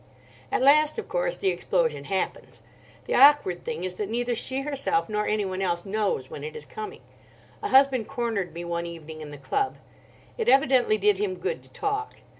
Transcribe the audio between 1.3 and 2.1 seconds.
the explosion